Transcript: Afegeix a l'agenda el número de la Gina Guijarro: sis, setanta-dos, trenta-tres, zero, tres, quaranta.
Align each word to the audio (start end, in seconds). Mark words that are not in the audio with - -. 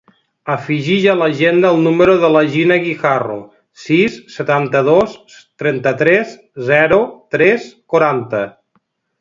Afegeix 0.51 1.03
a 1.09 1.11
l'agenda 1.17 1.69
el 1.75 1.81
número 1.87 2.15
de 2.23 2.31
la 2.35 2.41
Gina 2.55 2.77
Guijarro: 2.87 3.37
sis, 3.83 4.17
setanta-dos, 4.37 5.15
trenta-tres, 5.65 6.35
zero, 6.71 7.01
tres, 7.37 7.73
quaranta. 7.95 8.43